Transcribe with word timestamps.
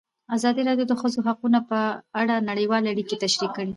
ازادي 0.35 0.61
راډیو 0.69 0.89
د 0.89 0.89
د 0.97 0.99
ښځو 1.01 1.19
حقونه 1.27 1.59
په 1.69 1.79
اړه 2.21 2.45
نړیوالې 2.49 2.87
اړیکې 2.93 3.15
تشریح 3.23 3.51
کړي. 3.57 3.69